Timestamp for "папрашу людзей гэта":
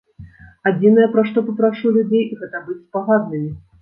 1.49-2.63